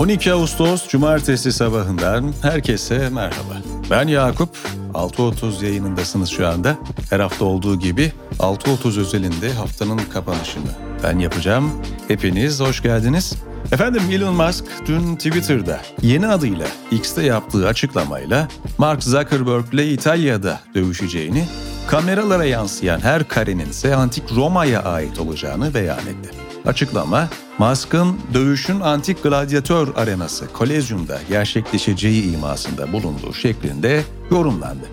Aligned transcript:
12 0.00 0.32
Ağustos 0.32 0.88
Cumartesi 0.88 1.52
sabahından 1.52 2.32
herkese 2.42 3.08
merhaba. 3.08 3.62
Ben 3.90 4.08
Yakup, 4.08 4.56
6.30 4.94 5.64
yayınındasınız 5.64 6.28
şu 6.28 6.48
anda. 6.48 6.78
Her 7.10 7.20
hafta 7.20 7.44
olduğu 7.44 7.78
gibi 7.78 8.12
6.30 8.38 9.00
özelinde 9.00 9.52
haftanın 9.52 9.98
kapanışını 9.98 10.70
ben 11.02 11.18
yapacağım. 11.18 11.72
Hepiniz 12.08 12.60
hoş 12.60 12.82
geldiniz. 12.82 13.34
Efendim 13.72 14.02
Elon 14.12 14.34
Musk 14.34 14.64
dün 14.86 15.16
Twitter'da 15.16 15.80
yeni 16.02 16.26
adıyla 16.26 16.66
X'te 16.90 17.22
yaptığı 17.22 17.68
açıklamayla 17.68 18.48
Mark 18.78 19.02
Zuckerberg 19.02 19.74
ile 19.74 19.92
İtalya'da 19.92 20.60
dövüşeceğini, 20.74 21.44
kameralara 21.86 22.44
yansıyan 22.44 23.00
her 23.00 23.28
karenin 23.28 23.70
ise 23.70 23.94
antik 23.94 24.32
Roma'ya 24.36 24.82
ait 24.82 25.20
olacağını 25.20 25.74
beyan 25.74 25.98
etti. 25.98 26.30
Açıklama, 26.66 27.28
Musk'ın 27.60 28.16
dövüşün 28.34 28.80
antik 28.80 29.22
gladyatör 29.22 29.88
arenası 29.96 30.52
Kolezyum'da 30.52 31.18
gerçekleşeceği 31.28 32.34
imasında 32.34 32.92
bulunduğu 32.92 33.34
şeklinde 33.34 34.02
yorumlandı. 34.30 34.86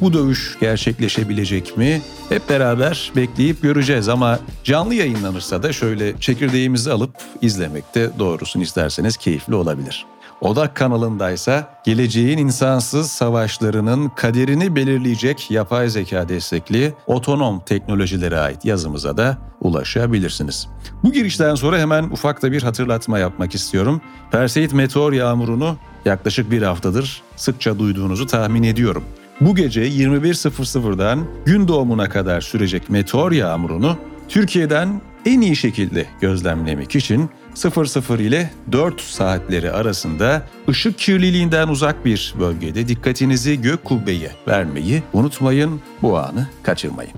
Bu 0.00 0.12
dövüş 0.12 0.56
gerçekleşebilecek 0.60 1.76
mi? 1.76 2.02
Hep 2.28 2.48
beraber 2.48 3.12
bekleyip 3.16 3.62
göreceğiz 3.62 4.08
ama 4.08 4.38
canlı 4.64 4.94
yayınlanırsa 4.94 5.62
da 5.62 5.72
şöyle 5.72 6.20
çekirdeğimizi 6.20 6.92
alıp 6.92 7.10
izlemekte 7.42 8.10
doğrusunu 8.18 8.62
isterseniz 8.62 9.16
keyifli 9.16 9.54
olabilir. 9.54 10.06
Odak 10.40 10.76
kanalındaysa 10.76 11.74
geleceğin 11.84 12.38
insansız 12.38 13.10
savaşlarının 13.10 14.08
kaderini 14.08 14.76
belirleyecek 14.76 15.50
yapay 15.50 15.88
zeka 15.88 16.28
destekli 16.28 16.94
otonom 17.06 17.60
teknolojilere 17.60 18.38
ait 18.38 18.64
yazımıza 18.64 19.16
da 19.16 19.38
ulaşabilirsiniz. 19.60 20.68
Bu 21.04 21.12
girişten 21.12 21.54
sonra 21.54 21.78
hemen 21.78 22.04
ufak 22.04 22.42
da 22.42 22.52
bir 22.52 22.62
hatırlatma 22.62 23.18
yapmak 23.18 23.54
istiyorum. 23.54 24.00
Perseid 24.30 24.72
meteor 24.72 25.12
yağmurunu 25.12 25.76
yaklaşık 26.04 26.50
bir 26.50 26.62
haftadır 26.62 27.22
sıkça 27.36 27.78
duyduğunuzu 27.78 28.26
tahmin 28.26 28.62
ediyorum. 28.62 29.04
Bu 29.40 29.54
gece 29.54 29.88
21.00'dan 29.88 31.26
gün 31.46 31.68
doğumuna 31.68 32.08
kadar 32.08 32.40
sürecek 32.40 32.90
meteor 32.90 33.32
yağmurunu 33.32 33.96
Türkiye'den 34.30 35.00
en 35.26 35.40
iyi 35.40 35.56
şekilde 35.56 36.06
gözlemlemek 36.20 36.96
için 36.96 37.30
00 37.54 38.20
ile 38.20 38.50
4 38.72 39.00
saatleri 39.00 39.72
arasında 39.72 40.42
ışık 40.68 40.98
kirliliğinden 40.98 41.68
uzak 41.68 42.04
bir 42.04 42.34
bölgede 42.40 42.88
dikkatinizi 42.88 43.60
gök 43.60 43.84
kubbeye 43.84 44.30
vermeyi 44.48 45.02
unutmayın, 45.12 45.80
bu 46.02 46.18
anı 46.18 46.48
kaçırmayın. 46.62 47.12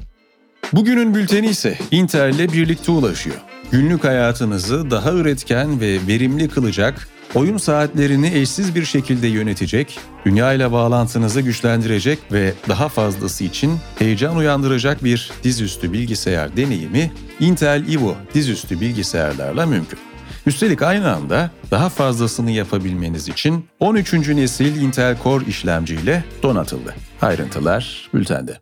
Bugünün 0.73 1.15
bülteni 1.15 1.47
ise 1.47 1.79
Inter 1.91 2.29
ile 2.29 2.53
birlikte 2.53 2.93
ulaşıyor. 2.93 3.37
Günlük 3.71 4.05
hayatınızı 4.05 4.91
daha 4.91 5.13
üretken 5.13 5.81
ve 5.81 5.99
verimli 6.09 6.49
kılacak 6.49 7.09
oyun 7.35 7.57
saatlerini 7.57 8.35
eşsiz 8.35 8.75
bir 8.75 8.85
şekilde 8.85 9.27
yönetecek, 9.27 9.99
dünya 10.27 10.53
ile 10.53 10.73
bağlantınızı 10.73 11.41
güçlendirecek 11.41 12.19
ve 12.33 12.55
daha 12.69 12.89
fazlası 12.89 13.45
için 13.45 13.79
heyecan 13.99 14.37
uyandıracak 14.37 15.05
bir 15.05 15.31
dizüstü 15.43 15.93
bilgisayar 15.93 16.57
deneyimi 16.57 17.13
Intel 17.41 17.89
Evo 17.89 18.17
dizüstü 18.35 18.81
bilgisayarlarla 18.81 19.67
mümkün. 19.67 19.99
Üstelik 20.47 20.83
aynı 20.83 21.15
anda 21.15 21.51
daha 21.71 21.89
fazlasını 21.89 22.51
yapabilmeniz 22.51 23.29
için 23.29 23.67
13. 23.81 24.13
nesil 24.13 24.83
Intel 24.83 25.17
Core 25.23 25.45
işlemciyle 25.45 26.25
donatıldı. 26.43 26.95
Ayrıntılar 27.23 28.11
bültende. 28.15 28.61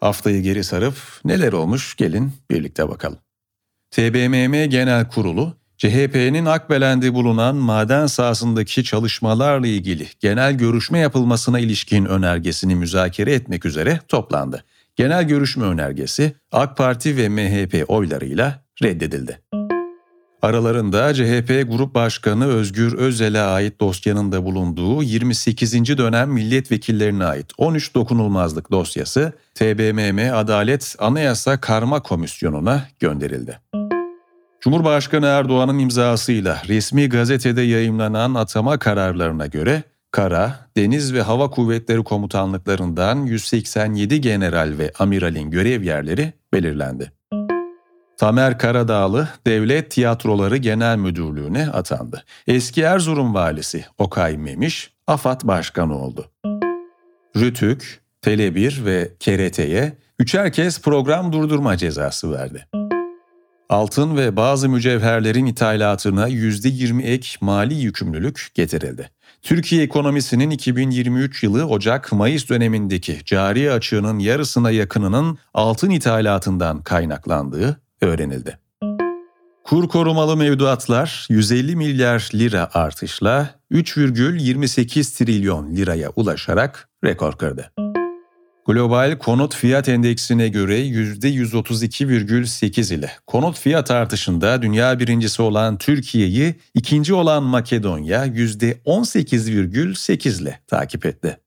Haftayı 0.00 0.42
geri 0.42 0.64
sarıp 0.64 0.94
neler 1.24 1.52
olmuş 1.52 1.96
gelin 1.96 2.32
birlikte 2.50 2.88
bakalım. 2.88 3.18
TBMM 3.90 4.64
Genel 4.70 5.08
Kurulu, 5.08 5.54
CHP'nin 5.78 6.44
Akbelen'de 6.44 7.14
bulunan 7.14 7.56
maden 7.56 8.06
sahasındaki 8.06 8.84
çalışmalarla 8.84 9.66
ilgili 9.66 10.06
genel 10.20 10.54
görüşme 10.54 10.98
yapılmasına 10.98 11.60
ilişkin 11.60 12.04
önergesini 12.04 12.74
müzakere 12.74 13.32
etmek 13.32 13.64
üzere 13.64 14.00
toplandı. 14.08 14.64
Genel 14.96 15.28
görüşme 15.28 15.64
önergesi 15.64 16.32
AK 16.52 16.76
Parti 16.76 17.16
ve 17.16 17.28
MHP 17.28 17.84
oylarıyla 17.90 18.62
reddedildi. 18.82 19.40
Aralarında 20.42 21.14
CHP 21.14 21.70
Grup 21.70 21.94
Başkanı 21.94 22.46
Özgür 22.46 22.92
Özel'e 22.92 23.40
ait 23.40 23.80
dosyanın 23.80 24.32
da 24.32 24.44
bulunduğu 24.44 25.02
28. 25.02 25.98
dönem 25.98 26.30
milletvekillerine 26.30 27.24
ait 27.24 27.46
13 27.58 27.94
dokunulmazlık 27.94 28.70
dosyası 28.70 29.32
TBMM 29.54 30.34
Adalet 30.34 30.96
Anayasa 30.98 31.60
Karma 31.60 32.02
Komisyonu'na 32.02 32.88
gönderildi. 32.98 33.58
Cumhurbaşkanı 34.60 35.26
Erdoğan'ın 35.26 35.78
imzasıyla 35.78 36.62
resmi 36.68 37.08
gazetede 37.08 37.62
yayımlanan 37.62 38.34
atama 38.34 38.78
kararlarına 38.78 39.46
göre 39.46 39.82
Kara, 40.10 40.54
Deniz 40.76 41.14
ve 41.14 41.22
Hava 41.22 41.50
Kuvvetleri 41.50 42.04
Komutanlıklarından 42.04 43.26
187 43.26 44.20
general 44.20 44.74
ve 44.78 44.92
amiralin 44.98 45.50
görev 45.50 45.82
yerleri 45.82 46.32
belirlendi. 46.52 47.17
Tamer 48.18 48.58
Karadağlı 48.58 49.28
Devlet 49.46 49.90
Tiyatroları 49.90 50.56
Genel 50.56 50.96
Müdürlüğü'ne 50.96 51.70
atandı. 51.70 52.24
Eski 52.46 52.82
Erzurum 52.82 53.34
valisi 53.34 53.84
Okay 53.98 54.36
Memiş 54.36 54.90
AFAD 55.06 55.40
Başkanı 55.44 55.98
oldu. 55.98 56.30
Rütük, 57.36 58.00
Tele1 58.22 58.84
ve 58.84 59.12
KRT'ye 59.20 59.96
üçer 60.18 60.52
kez 60.52 60.82
program 60.82 61.32
durdurma 61.32 61.76
cezası 61.76 62.32
verdi. 62.32 62.66
Altın 63.68 64.16
ve 64.16 64.36
bazı 64.36 64.68
mücevherlerin 64.68 65.46
ithalatına 65.46 66.28
%20 66.28 67.02
ek 67.02 67.28
mali 67.40 67.74
yükümlülük 67.74 68.50
getirildi. 68.54 69.10
Türkiye 69.42 69.82
ekonomisinin 69.82 70.50
2023 70.50 71.42
yılı 71.42 71.66
Ocak-Mayıs 71.66 72.48
dönemindeki 72.48 73.24
cari 73.24 73.72
açığının 73.72 74.18
yarısına 74.18 74.70
yakınının 74.70 75.38
altın 75.54 75.90
ithalatından 75.90 76.82
kaynaklandığı 76.82 77.80
öğrenildi. 78.00 78.58
Kur 79.64 79.88
korumalı 79.88 80.36
mevduatlar 80.36 81.26
150 81.30 81.76
milyar 81.76 82.30
lira 82.34 82.68
artışla 82.74 83.50
3,28 83.72 85.18
trilyon 85.18 85.76
liraya 85.76 86.10
ulaşarak 86.16 86.88
rekor 87.04 87.32
kırdı. 87.32 87.72
Global 88.68 89.18
konut 89.18 89.54
fiyat 89.54 89.88
endeksine 89.88 90.48
göre 90.48 90.80
%132,8 90.80 92.94
ile 92.94 93.10
konut 93.26 93.58
fiyat 93.58 93.90
artışında 93.90 94.62
dünya 94.62 94.98
birincisi 94.98 95.42
olan 95.42 95.78
Türkiye'yi 95.78 96.54
ikinci 96.74 97.14
olan 97.14 97.42
Makedonya 97.42 98.26
%18,8 98.26 100.42
ile 100.42 100.60
takip 100.66 101.06
etti. 101.06 101.38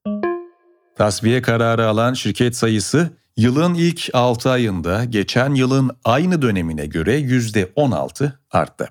Tasfiye 1.01 1.41
kararı 1.41 1.87
alan 1.87 2.13
şirket 2.13 2.55
sayısı 2.55 3.09
yılın 3.37 3.73
ilk 3.73 4.09
6 4.13 4.49
ayında 4.49 5.05
geçen 5.05 5.55
yılın 5.55 5.91
aynı 6.05 6.41
dönemine 6.41 6.85
göre 6.85 7.19
%16 7.19 8.31
arttı. 8.51 8.89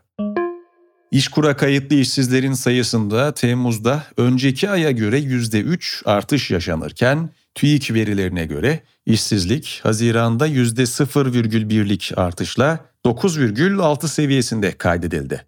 İşkura 1.11 1.57
kayıtlı 1.57 1.97
işsizlerin 1.97 2.53
sayısında 2.53 3.35
Temmuz'da 3.35 4.05
önceki 4.17 4.71
aya 4.71 4.91
göre 4.91 5.19
%3 5.19 6.03
artış 6.05 6.51
yaşanırken 6.51 7.31
TÜİK 7.55 7.95
verilerine 7.95 8.47
göre 8.47 8.81
işsizlik 9.07 9.81
Haziran'da 9.83 10.49
%0,1'lik 10.49 12.13
artışla 12.17 12.79
9,6 13.07 14.09
seviyesinde 14.09 14.73
kaydedildi. 14.73 15.47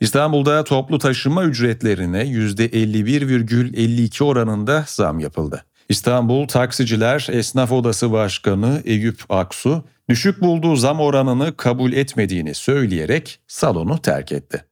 İstanbul'da 0.00 0.64
toplu 0.64 0.98
taşıma 0.98 1.44
ücretlerine 1.44 2.22
%51,52 2.22 4.24
oranında 4.24 4.84
zam 4.86 5.18
yapıldı. 5.18 5.64
İstanbul 5.88 6.46
Taksiciler 6.46 7.26
Esnaf 7.30 7.72
Odası 7.72 8.12
Başkanı 8.12 8.82
Eyüp 8.84 9.20
Aksu, 9.28 9.84
düşük 10.08 10.40
bulduğu 10.40 10.76
zam 10.76 11.00
oranını 11.00 11.56
kabul 11.56 11.92
etmediğini 11.92 12.54
söyleyerek 12.54 13.40
salonu 13.46 14.02
terk 14.02 14.32
etti. 14.32 14.64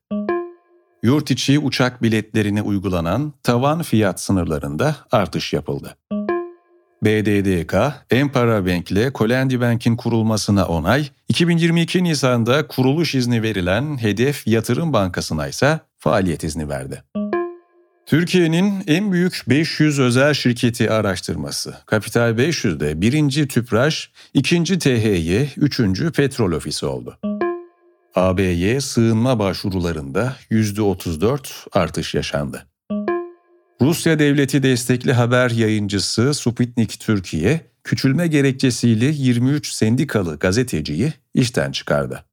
Yurt 1.03 1.31
içi 1.31 1.59
uçak 1.59 2.03
biletlerine 2.03 2.63
uygulanan 2.63 3.33
tavan 3.43 3.83
fiyat 3.83 4.21
sınırlarında 4.21 4.97
artış 5.13 5.53
yapıldı. 5.53 5.97
BDDK, 7.05 7.75
Empara 8.11 8.67
Bank 8.67 8.91
ile 8.91 9.13
Kolendi 9.13 9.61
Bank'in 9.61 9.97
kurulmasına 9.97 10.67
onay, 10.67 11.09
2022 11.29 12.05
Nisan'da 12.05 12.67
kuruluş 12.67 13.15
izni 13.15 13.43
verilen 13.43 14.03
Hedef 14.03 14.47
Yatırım 14.47 14.93
Bankası'na 14.93 15.49
ise 15.49 15.81
faaliyet 15.99 16.45
izni 16.45 16.69
verdi. 16.69 17.03
Türkiye'nin 18.07 18.75
en 18.87 19.13
büyük 19.13 19.43
500 19.49 19.99
özel 19.99 20.35
şirketi 20.35 20.91
araştırması. 20.91 21.77
Kapital 21.87 22.31
500'de 22.31 23.01
birinci 23.01 23.49
Tüpraş, 23.49 24.11
ikinci 24.35 24.79
THY, 24.79 25.43
üçüncü 25.57 26.13
Petrol 26.13 26.53
Ofisi 26.53 26.87
oldu. 26.87 27.19
AB'ye 28.15 28.81
sığınma 28.81 29.39
başvurularında 29.39 30.37
%34 30.51 31.67
artış 31.73 32.15
yaşandı. 32.15 32.67
Rusya 33.83 34.19
devleti 34.19 34.63
destekli 34.63 35.13
haber 35.13 35.51
yayıncısı 35.51 36.35
Sputnik 36.35 37.01
Türkiye, 37.01 37.61
küçülme 37.85 38.27
gerekçesiyle 38.27 39.07
23 39.07 39.73
sendikalı 39.73 40.39
gazeteciyi 40.39 41.13
işten 41.35 41.73
çıkardı. 41.73 42.25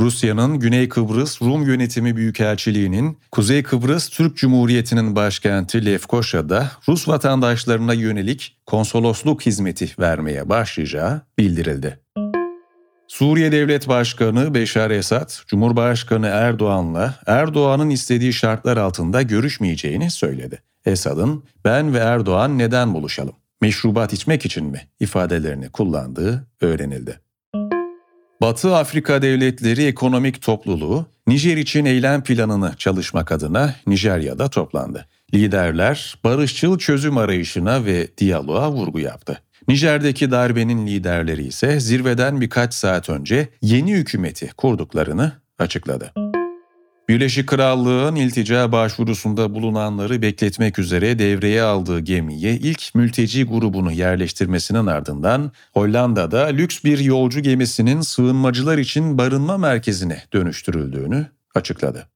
Rusya'nın 0.00 0.58
Güney 0.58 0.88
Kıbrıs 0.88 1.42
Rum 1.42 1.66
Yönetimi 1.66 2.16
Büyükelçiliği'nin 2.16 3.18
Kuzey 3.30 3.62
Kıbrıs 3.62 4.08
Türk 4.08 4.36
Cumhuriyeti'nin 4.36 5.16
başkenti 5.16 5.86
Lefkoşa'da 5.86 6.70
Rus 6.88 7.08
vatandaşlarına 7.08 7.94
yönelik 7.94 8.56
konsolosluk 8.66 9.46
hizmeti 9.46 9.90
vermeye 9.98 10.48
başlayacağı 10.48 11.22
bildirildi. 11.38 12.00
Suriye 13.10 13.52
Devlet 13.52 13.88
Başkanı 13.88 14.54
Beşar 14.54 14.90
Esad, 14.90 15.30
Cumhurbaşkanı 15.46 16.26
Erdoğan'la 16.26 17.14
Erdoğan'ın 17.26 17.90
istediği 17.90 18.32
şartlar 18.32 18.76
altında 18.76 19.22
görüşmeyeceğini 19.22 20.10
söyledi. 20.10 20.62
Esad'ın 20.86 21.44
ben 21.64 21.94
ve 21.94 21.98
Erdoğan 21.98 22.58
neden 22.58 22.94
buluşalım? 22.94 23.34
Meşrubat 23.60 24.12
içmek 24.12 24.46
için 24.46 24.64
mi? 24.64 24.80
ifadelerini 25.00 25.68
kullandığı 25.68 26.46
öğrenildi. 26.60 27.20
Batı 28.40 28.76
Afrika 28.76 29.22
Devletleri 29.22 29.84
Ekonomik 29.84 30.42
Topluluğu, 30.42 31.06
Nijer 31.26 31.56
için 31.56 31.84
eylem 31.84 32.24
planını 32.24 32.74
çalışmak 32.78 33.32
adına 33.32 33.74
Nijerya'da 33.86 34.48
toplandı. 34.48 35.06
Liderler 35.34 36.18
barışçıl 36.24 36.78
çözüm 36.78 37.18
arayışına 37.18 37.84
ve 37.84 38.08
diyaloğa 38.18 38.72
vurgu 38.72 39.00
yaptı. 39.00 39.42
Nijer'deki 39.70 40.30
darbenin 40.30 40.86
liderleri 40.86 41.46
ise 41.46 41.80
zirveden 41.80 42.40
birkaç 42.40 42.74
saat 42.74 43.08
önce 43.08 43.48
yeni 43.62 43.92
hükümeti 43.92 44.50
kurduklarını 44.56 45.32
açıkladı. 45.58 46.12
Birleşik 47.08 47.48
Krallığın 47.48 48.14
iltica 48.14 48.72
başvurusunda 48.72 49.54
bulunanları 49.54 50.22
bekletmek 50.22 50.78
üzere 50.78 51.18
devreye 51.18 51.62
aldığı 51.62 52.00
gemiye 52.00 52.54
ilk 52.54 52.94
mülteci 52.94 53.44
grubunu 53.44 53.92
yerleştirmesinin 53.92 54.86
ardından 54.86 55.52
Hollanda'da 55.74 56.46
lüks 56.46 56.84
bir 56.84 56.98
yolcu 56.98 57.40
gemisinin 57.40 58.00
sığınmacılar 58.00 58.78
için 58.78 59.18
barınma 59.18 59.58
merkezine 59.58 60.22
dönüştürüldüğünü 60.32 61.26
açıkladı. 61.54 62.06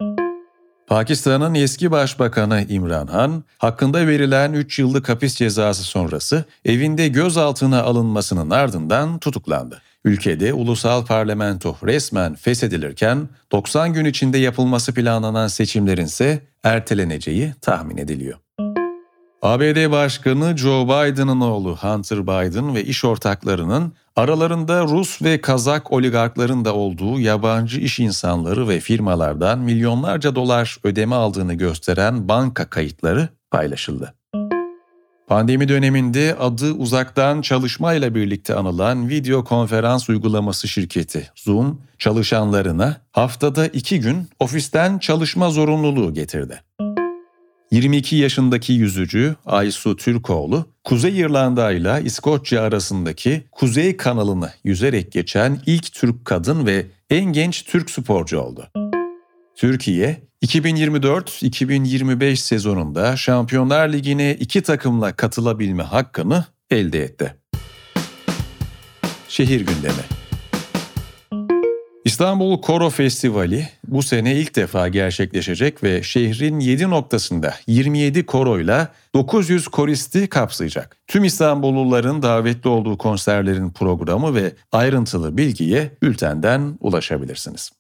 Pakistan'ın 0.87 1.55
eski 1.55 1.91
başbakanı 1.91 2.67
İmran 2.69 3.07
Han, 3.07 3.45
hakkında 3.59 4.07
verilen 4.07 4.53
3 4.53 4.79
yıllık 4.79 5.09
hapis 5.09 5.35
cezası 5.35 5.83
sonrası 5.83 6.45
evinde 6.65 7.09
gözaltına 7.09 7.83
alınmasının 7.83 8.51
ardından 8.51 9.19
tutuklandı. 9.19 9.83
Ülkede 10.05 10.53
ulusal 10.53 11.07
parlamento 11.07 11.77
resmen 11.85 12.35
feshedilirken 12.35 13.29
90 13.53 13.93
gün 13.93 14.05
içinde 14.05 14.39
yapılması 14.39 14.95
planlanan 14.95 15.49
seçimlerin 15.49 16.05
ise 16.05 16.43
erteleneceği 16.63 17.55
tahmin 17.61 17.97
ediliyor. 17.97 18.44
ABD 19.45 19.91
Başkanı 19.91 20.57
Joe 20.57 20.85
Biden'ın 20.85 21.41
oğlu 21.41 21.77
Hunter 21.77 22.23
Biden 22.23 22.75
ve 22.75 22.85
iş 22.85 23.05
ortaklarının 23.05 23.93
aralarında 24.17 24.83
Rus 24.83 25.23
ve 25.23 25.41
Kazak 25.41 25.93
oligarkların 25.93 26.65
da 26.65 26.75
olduğu 26.75 27.21
yabancı 27.21 27.81
iş 27.81 28.01
insanları 28.01 28.69
ve 28.69 28.81
firmalardan 28.81 29.59
milyonlarca 29.59 30.35
dolar 30.35 30.77
ödeme 30.85 31.17
aldığını 31.17 31.55
gösteren 31.55 32.29
banka 32.29 32.71
kayıtları 32.71 33.29
paylaşıldı. 33.51 34.15
Pandemi 35.27 35.69
döneminde 35.69 36.37
adı 36.41 36.73
uzaktan 36.73 37.41
çalışmayla 37.41 38.15
birlikte 38.15 38.55
anılan 38.55 39.09
video 39.09 39.45
konferans 39.45 40.09
uygulaması 40.09 40.69
şirketi 40.69 41.31
Zoom, 41.37 41.81
çalışanlarına 41.99 42.97
haftada 43.13 43.67
iki 43.67 44.01
gün 44.01 44.29
ofisten 44.39 44.99
çalışma 44.99 45.51
zorunluluğu 45.51 46.15
getirdi. 46.15 46.61
22 47.75 48.17
yaşındaki 48.17 48.73
yüzücü 48.73 49.37
Aysu 49.47 49.97
Türkoğlu, 49.97 50.67
Kuzey 50.85 51.19
İrlanda 51.19 51.73
ile 51.73 52.03
İskoçya 52.05 52.63
arasındaki 52.63 53.45
Kuzey 53.53 53.97
kanalını 53.97 54.53
yüzerek 54.65 55.13
geçen 55.13 55.61
ilk 55.67 55.93
Türk 55.93 56.25
kadın 56.25 56.67
ve 56.67 56.87
en 57.11 57.25
genç 57.25 57.65
Türk 57.65 57.91
sporcu 57.91 58.39
oldu. 58.39 58.69
Türkiye, 59.57 60.23
2024-2025 60.43 62.37
sezonunda 62.37 63.17
Şampiyonlar 63.17 63.89
Ligi'ne 63.89 64.35
iki 64.35 64.63
takımla 64.63 65.13
katılabilme 65.13 65.83
hakkını 65.83 66.45
elde 66.71 67.03
etti. 67.03 67.35
Şehir 69.29 69.61
gündemi 69.61 70.24
İstanbul 72.05 72.61
Koro 72.61 72.91
Festivali 72.91 73.69
bu 73.89 74.03
sene 74.03 74.35
ilk 74.35 74.57
defa 74.57 74.89
gerçekleşecek 74.89 75.83
ve 75.83 76.03
şehrin 76.03 76.61
7 76.61 76.91
noktasında 76.91 77.55
27 77.67 78.27
koroyla 78.27 78.89
900 79.15 79.69
koristi 79.69 80.29
kapsayacak. 80.29 80.97
Tüm 81.07 81.25
İstanbulluların 81.25 82.23
davetli 82.23 82.69
olduğu 82.69 82.99
konserlerin 82.99 83.71
programı 83.71 84.35
ve 84.35 84.53
ayrıntılı 84.73 85.37
bilgiye 85.37 85.91
bültenden 86.03 86.79
ulaşabilirsiniz. 86.81 87.71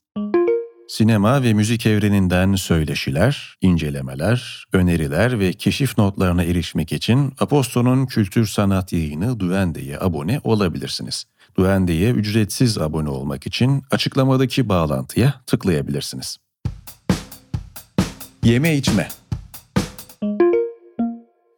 Sinema 0.89 1.43
ve 1.43 1.55
müzik 1.55 1.87
evreninden 1.87 2.55
söyleşiler, 2.55 3.57
incelemeler, 3.61 4.65
öneriler 4.73 5.39
ve 5.39 5.53
keşif 5.53 5.99
notlarına 5.99 6.45
erişmek 6.45 6.93
için 6.93 7.33
Aposto'nun 7.39 8.07
kültür 8.07 8.47
sanat 8.47 8.93
yayını 8.93 9.41
Duende'ye 9.41 9.99
abone 10.01 10.41
olabilirsiniz. 10.45 11.25
Duende'ye 11.57 12.11
ücretsiz 12.11 12.79
abone 12.79 13.09
olmak 13.09 13.47
için 13.47 13.83
açıklamadaki 13.91 14.69
bağlantıya 14.69 15.35
tıklayabilirsiniz. 15.47 16.37
Yeme 18.43 18.75
içme 18.77 19.09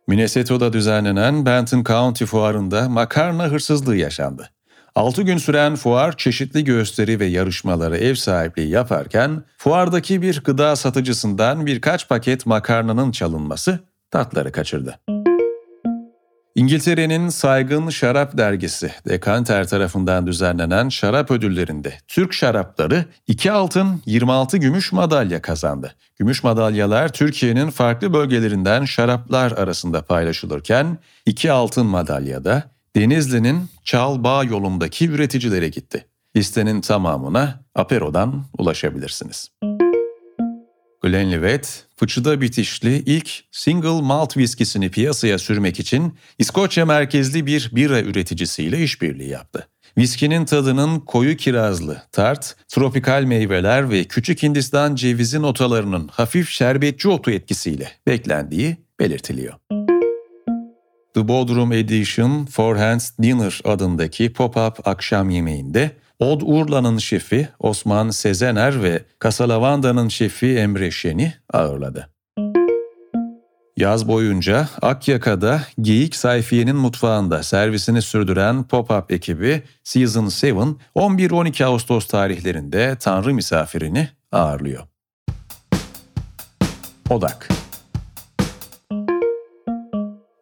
Minnesota'da 0.08 0.72
düzenlenen 0.72 1.46
Benton 1.46 1.84
County 1.84 2.24
Fuarı'nda 2.24 2.88
makarna 2.88 3.44
hırsızlığı 3.44 3.96
yaşandı. 3.96 4.50
6 4.94 5.22
gün 5.22 5.38
süren 5.38 5.76
fuar 5.76 6.16
çeşitli 6.16 6.64
gösteri 6.64 7.20
ve 7.20 7.26
yarışmaları 7.26 7.96
ev 7.96 8.14
sahipliği 8.14 8.68
yaparken 8.68 9.42
fuardaki 9.58 10.22
bir 10.22 10.40
gıda 10.44 10.76
satıcısından 10.76 11.66
birkaç 11.66 12.08
paket 12.08 12.46
makarnanın 12.46 13.10
çalınması 13.10 13.78
tatları 14.10 14.52
kaçırdı. 14.52 14.98
İngiltere'nin 16.56 17.28
saygın 17.28 17.90
şarap 17.90 18.38
dergisi 18.38 18.92
Dekanter 19.08 19.68
tarafından 19.68 20.26
düzenlenen 20.26 20.88
şarap 20.88 21.30
ödüllerinde 21.30 21.94
Türk 22.08 22.32
şarapları 22.32 23.04
2 23.26 23.52
altın 23.52 24.02
26 24.06 24.56
gümüş 24.56 24.92
madalya 24.92 25.42
kazandı. 25.42 25.94
Gümüş 26.18 26.44
madalyalar 26.44 27.12
Türkiye'nin 27.12 27.70
farklı 27.70 28.12
bölgelerinden 28.12 28.84
şaraplar 28.84 29.52
arasında 29.52 30.02
paylaşılırken 30.02 30.98
2 31.26 31.52
altın 31.52 31.86
madalyada 31.86 32.62
Denizli'nin 32.96 33.68
Çal 33.84 34.44
yolundaki 34.50 35.08
üreticilere 35.08 35.68
gitti. 35.68 36.06
Listenin 36.36 36.80
tamamına 36.80 37.60
Apero'dan 37.74 38.44
ulaşabilirsiniz. 38.58 39.50
Glenlivet, 41.06 41.84
fıçıda 41.96 42.40
bitişli 42.40 43.02
ilk 43.06 43.44
single 43.50 44.02
malt 44.02 44.36
viskisini 44.36 44.90
piyasaya 44.90 45.38
sürmek 45.38 45.80
için 45.80 46.14
İskoçya 46.38 46.86
merkezli 46.86 47.46
bir 47.46 47.70
bira 47.72 48.00
üreticisiyle 48.00 48.82
işbirliği 48.82 49.28
yaptı. 49.28 49.68
Viskinin 49.98 50.44
tadının 50.44 51.00
koyu 51.00 51.36
kirazlı, 51.36 52.02
tart, 52.12 52.56
tropikal 52.68 53.22
meyveler 53.22 53.90
ve 53.90 54.04
küçük 54.04 54.42
Hindistan 54.42 54.94
cevizi 54.94 55.42
notalarının 55.42 56.08
hafif 56.08 56.48
şerbetçi 56.48 57.08
otu 57.08 57.30
etkisiyle 57.30 57.88
beklendiği 58.06 58.76
belirtiliyor. 59.00 59.54
The 61.14 61.28
Bodrum 61.28 61.72
Edition 61.72 62.46
Four 62.46 62.76
Hands 62.76 63.10
Dinner 63.22 63.60
adındaki 63.64 64.32
pop-up 64.32 64.80
akşam 64.84 65.30
yemeğinde 65.30 65.90
Od 66.18 66.40
Urla'nın 66.44 66.98
şefi 66.98 67.48
Osman 67.58 68.10
Sezener 68.10 68.82
ve 68.82 69.04
Casalavanda'nın 69.22 70.08
şefi 70.08 70.46
Emre 70.46 70.90
Şen'i 70.90 71.34
ağırladı. 71.52 72.10
Yaz 73.76 74.08
boyunca 74.08 74.68
Akyaka'da 74.82 75.62
Geyik 75.80 76.16
Sayfiye'nin 76.16 76.76
mutfağında 76.76 77.42
servisini 77.42 78.02
sürdüren 78.02 78.64
pop-up 78.64 79.14
ekibi 79.14 79.62
Season 79.84 80.24
7 80.24 80.30
11-12 80.96 81.64
Ağustos 81.64 82.06
tarihlerinde 82.06 82.96
Tanrı 83.00 83.34
misafirini 83.34 84.08
ağırlıyor. 84.32 84.82
Odak 87.10 87.48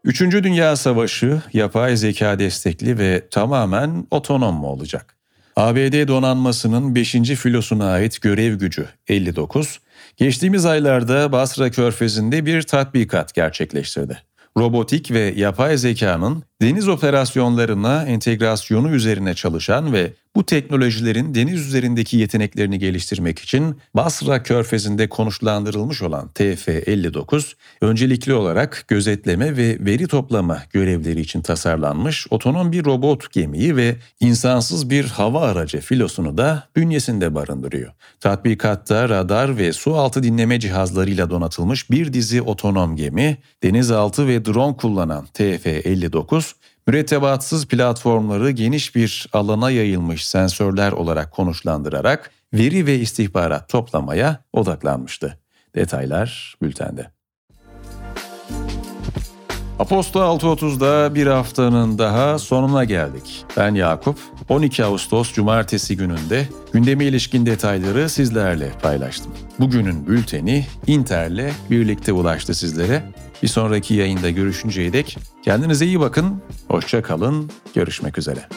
Üçüncü 0.05 0.45
Dünya 0.45 0.77
Savaşı 0.77 1.43
yapay 1.53 1.97
zeka 1.97 2.39
destekli 2.39 2.99
ve 2.99 3.29
tamamen 3.31 4.07
otonom 4.11 4.55
mu 4.55 4.67
olacak? 4.67 5.15
ABD 5.57 6.09
donanmasının 6.09 6.95
5. 6.95 7.13
filosuna 7.13 7.91
ait 7.91 8.21
görev 8.21 8.55
gücü 8.55 8.89
59, 9.09 9.81
geçtiğimiz 10.17 10.67
aylarda 10.67 11.33
Basra 11.33 11.71
Körfezi'nde 11.71 12.47
bir 12.47 12.63
tatbikat 12.63 13.35
gerçekleştirdi. 13.35 14.19
Robotik 14.57 15.11
ve 15.11 15.35
yapay 15.37 15.77
zekanın 15.77 16.43
deniz 16.63 16.89
operasyonlarına 16.89 18.05
entegrasyonu 18.05 18.91
üzerine 18.91 19.35
çalışan 19.35 19.93
ve 19.93 20.13
Bu 20.37 20.47
teknolojilerin 20.47 21.35
deniz 21.35 21.67
üzerindeki 21.67 22.17
yeteneklerini 22.17 22.79
geliştirmek 22.79 23.39
için 23.39 23.77
Basra 23.95 24.43
Körfezi'nde 24.43 25.09
konuşlandırılmış 25.09 26.03
olan 26.03 26.31
TF-59, 26.35 27.53
öncelikli 27.81 28.35
olarak 28.35 28.85
gözetleme 28.89 29.57
ve 29.57 29.77
veri 29.81 30.07
toplama 30.07 30.63
görevleri 30.73 31.21
için 31.21 31.43
tasarlanmış 31.43 32.27
otonom 32.31 32.73
bir 32.73 32.85
robot 32.85 33.33
gemiyi 33.33 33.77
ve 33.77 33.97
insansız 34.21 34.91
bir 34.91 35.05
hava 35.05 35.41
aracı 35.41 35.81
filosunu 35.81 36.39
da 36.39 36.69
bünyesinde 36.77 37.35
barındırıyor. 37.35 37.93
Tatbikatta 38.21 39.09
radar 39.09 39.59
ve 39.59 39.73
su 39.73 39.95
altı 39.95 40.23
dinleme 40.23 40.61
cihazlarıyla 40.61 41.31
donatılmış 41.31 41.91
bir 41.91 42.13
dizi 42.13 42.43
otonom 42.43 42.97
gemi, 42.97 43.39
denizaltı 43.63 44.27
ve 44.29 44.45
drone 44.45 44.77
kullanan 44.77 45.27
TF-59, 45.35 46.53
mürettebatsız 46.87 47.67
platformları 47.67 48.51
geniş 48.51 48.95
bir 48.95 49.29
alana 49.33 49.71
yayılmış 49.71 50.29
sensörler 50.29 50.93
olarak 50.93 51.33
konuşlandırarak 51.33 52.31
veri 52.55 52.87
ve 52.87 52.99
istihbarat 52.99 53.69
toplamaya 53.69 54.39
odaklanmıştı. 54.53 55.39
Detaylar 55.75 56.55
bültende. 56.63 57.11
Aposto 59.79 60.21
6.30'da 60.21 61.15
bir 61.15 61.27
haftanın 61.27 61.99
daha 61.99 62.39
sonuna 62.39 62.85
geldik. 62.85 63.45
Ben 63.57 63.75
Yakup. 63.75 64.19
12 64.49 64.85
Ağustos 64.85 65.33
Cumartesi 65.33 65.97
gününde 65.97 66.49
gündeme 66.73 67.05
ilişkin 67.05 67.47
detayları 67.47 68.09
sizlerle 68.09 68.73
paylaştım. 68.83 69.33
Bugünün 69.61 70.07
bülteni 70.07 70.67
Inter'le 70.87 71.51
birlikte 71.71 72.13
ulaştı 72.13 72.55
sizlere. 72.55 73.03
Bir 73.45 73.49
sonraki 73.49 73.95
yayında 73.95 74.31
görüşünceye 74.31 74.93
dek 74.93 75.19
kendinize 75.43 75.87
iyi 75.87 76.01
bakın, 76.01 76.43
hoşça 76.69 77.03
kalın, 77.03 77.51
görüşmek 77.75 78.19
üzere. 78.19 78.49